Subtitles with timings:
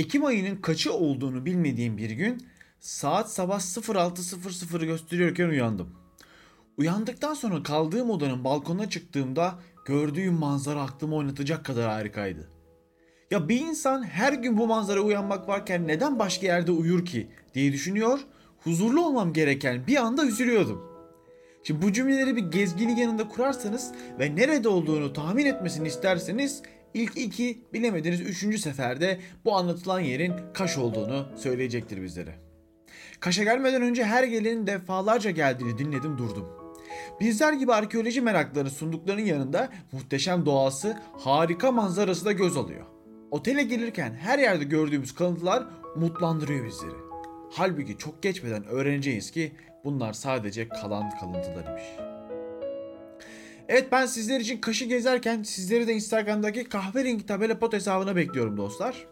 [0.00, 2.46] Ekim ayının kaçı olduğunu bilmediğim bir gün
[2.78, 5.94] saat sabah 06.00 gösteriyorken uyandım.
[6.76, 12.48] Uyandıktan sonra kaldığım odanın balkonuna çıktığımda gördüğüm manzara aklımı oynatacak kadar harikaydı.
[13.30, 17.72] Ya bir insan her gün bu manzara uyanmak varken neden başka yerde uyur ki diye
[17.72, 18.20] düşünüyor,
[18.58, 20.82] huzurlu olmam gereken bir anda üzülüyordum.
[21.62, 26.62] Şimdi bu cümleleri bir gezginin yanında kurarsanız ve nerede olduğunu tahmin etmesini isterseniz
[26.94, 32.34] ilk iki bilemediniz üçüncü seferde bu anlatılan yerin Kaş olduğunu söyleyecektir bizlere.
[33.20, 36.48] Kaş'a gelmeden önce her gelenin defalarca geldiğini dinledim durdum.
[37.20, 42.86] Bizler gibi arkeoloji meraklarını sunduklarının yanında muhteşem doğası, harika manzarası da göz alıyor.
[43.30, 46.96] Otele gelirken her yerde gördüğümüz kalıntılar umutlandırıyor bizleri.
[47.52, 49.52] Halbuki çok geçmeden öğreneceğiz ki
[49.84, 52.09] bunlar sadece kalan kalıntılarıymış.
[53.72, 59.06] Evet ben sizler için Kaş'ı gezerken sizleri de Instagram'daki kahverengi tabela pot hesabına bekliyorum dostlar.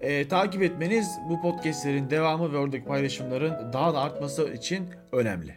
[0.00, 5.54] Ee, takip etmeniz bu podcastlerin devamı ve oradaki paylaşımların daha da artması için önemli.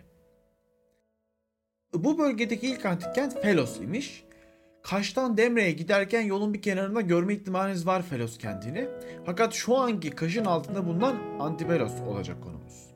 [1.94, 4.24] Bu bölgedeki ilk antik kent Felos imiş.
[4.84, 8.88] Kaş'tan Demre'ye giderken yolun bir kenarında görme ihtimaliniz var Felos kentini.
[9.26, 12.90] Fakat şu anki Kaş'ın altında bulunan Antipelos olacak konumuz.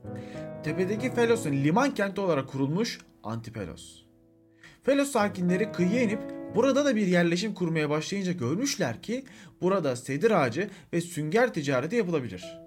[0.64, 4.07] Tepedeki Felos'un liman kenti olarak kurulmuş Antipelos.
[4.88, 6.20] Felos sakinleri kıyıya inip
[6.56, 9.26] burada da bir yerleşim kurmaya başlayınca görmüşler ki
[9.62, 12.58] burada sedir ağacı ve sünger ticareti yapılabilir.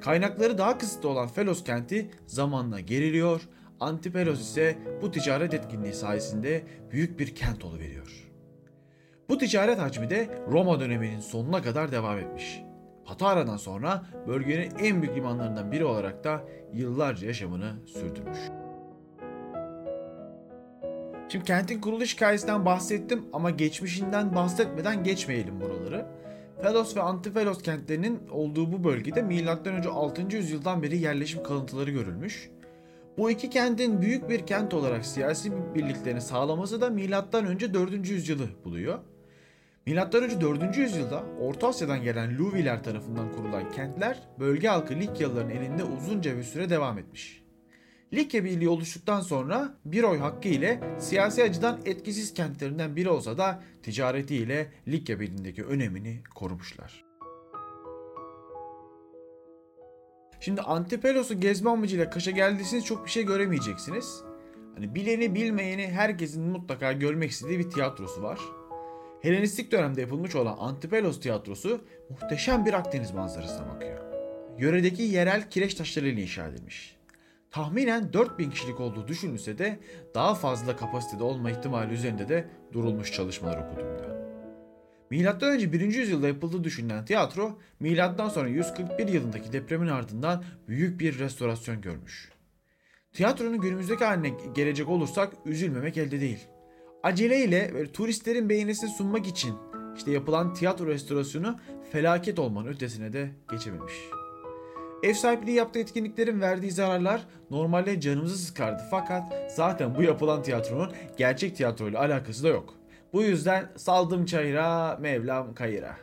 [0.00, 3.40] Kaynakları daha kısıtlı olan Felos kenti zamanla geriliyor,
[3.80, 8.30] Antipelos ise bu ticaret etkinliği sayesinde büyük bir kent oluveriyor.
[9.28, 12.62] Bu ticaret hacmi de Roma döneminin sonuna kadar devam etmiş.
[13.04, 18.38] Patara'dan sonra bölgenin en büyük limanlarından biri olarak da yıllarca yaşamını sürdürmüş.
[21.28, 26.06] Şimdi kentin kuruluş hikayesinden bahsettim ama geçmişinden bahsetmeden geçmeyelim buraları.
[26.62, 29.90] Felos ve Antifelos kentlerinin olduğu bu bölgede M.Ö.
[29.90, 30.36] 6.
[30.36, 32.50] yüzyıldan beri yerleşim kalıntıları görülmüş.
[33.18, 37.74] Bu iki kentin büyük bir kent olarak siyasi birliklerini sağlaması da M.Ö.
[37.74, 38.08] 4.
[38.08, 38.98] yüzyılı buluyor.
[39.86, 40.40] M.Ö.
[40.40, 40.76] 4.
[40.76, 46.70] yüzyılda Orta Asya'dan gelen Luviler tarafından kurulan kentler bölge halkı Likyalıların elinde uzunca bir süre
[46.70, 47.47] devam etmiş.
[48.14, 53.62] Likya Birliği oluştuktan sonra bir oy hakkı ile siyasi açıdan etkisiz kentlerinden biri olsa da
[53.82, 57.04] ticaretiyle Likya Birliği'ndeki önemini korumuşlar.
[60.40, 64.22] Şimdi Antipelos'u gezme amacıyla Kaş'a geldiyseniz çok bir şey göremeyeceksiniz.
[64.74, 68.38] Hani bileni bilmeyeni herkesin mutlaka görmek istediği bir tiyatrosu var.
[69.22, 73.98] Helenistik dönemde yapılmış olan Antipelos tiyatrosu muhteşem bir Akdeniz manzarasına bakıyor.
[74.58, 76.97] Yöredeki yerel kireç taşlarıyla inşa edilmiş.
[77.50, 79.78] Tahminen 4000 kişilik olduğu düşünülse de
[80.14, 84.18] daha fazla kapasitede olma ihtimali üzerinde de durulmuş çalışmalar okuduğumda.
[85.10, 85.80] Milattan önce 1.
[85.80, 92.32] yüzyılda yapıldığı düşünülen tiyatro, milattan sonra 141 yılındaki depremin ardından büyük bir restorasyon görmüş.
[93.12, 96.48] Tiyatronun günümüzdeki haline gelecek olursak üzülmemek elde değil.
[97.02, 99.54] Aceleyle ve turistlerin beğenisini sunmak için
[99.96, 101.60] işte yapılan tiyatro restorasyonu
[101.92, 103.94] felaket olmanın ötesine de geçememiş.
[105.02, 111.56] Ev sahipliği yaptığı etkinliklerin verdiği zararlar normalde canımızı sıkardı fakat zaten bu yapılan tiyatronun gerçek
[111.56, 112.74] tiyatroyla alakası da yok.
[113.12, 115.96] Bu yüzden saldım çayıra, Mevlam kayıra.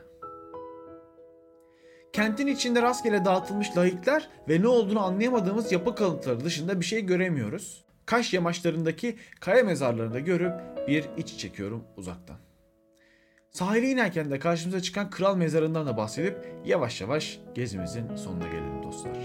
[2.13, 7.85] Kentin içinde rastgele dağıtılmış lahitler ve ne olduğunu anlayamadığımız yapı kalıntıları dışında bir şey göremiyoruz.
[8.05, 10.53] Kaş yamaçlarındaki kaya mezarlarını da görüp
[10.88, 12.44] bir iç çekiyorum uzaktan.
[13.55, 16.35] Sahile inerken de karşımıza çıkan kral mezarından da bahsedip
[16.66, 19.17] yavaş yavaş gezimizin sonuna gelelim dostlar.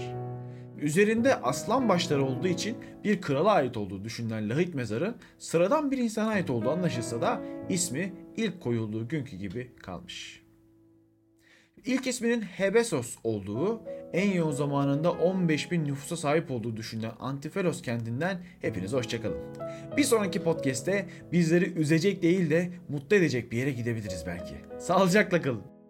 [0.77, 6.29] Üzerinde aslan başları olduğu için bir krala ait olduğu düşünülen lahit mezarı sıradan bir insana
[6.29, 10.43] ait olduğu anlaşılsa da ismi ilk koyulduğu günkü gibi kalmış.
[11.85, 13.81] İlk isminin Hebesos olduğu,
[14.13, 19.37] en yoğun zamanında 15 bin nüfusa sahip olduğu düşünülen Antifelos kentinden hepinize hoşçakalın.
[19.97, 24.55] Bir sonraki podcast'te bizleri üzecek değil de mutlu edecek bir yere gidebiliriz belki.
[24.79, 25.80] Sağlıcakla kalın.